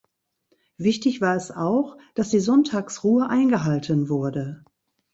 Wichtig 0.79 1.21
war 1.21 1.35
es 1.35 1.51
auch, 1.51 1.95
dass 2.15 2.29
die 2.31 2.39
Sonntagsruhe 2.39 3.29
eingehalten 3.29 4.09
wurde. 4.09 4.63